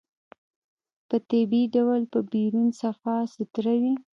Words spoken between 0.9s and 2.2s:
په طبيعي ډول به